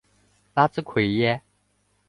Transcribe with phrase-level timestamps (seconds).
[0.55, 1.43] 拉兹奎耶。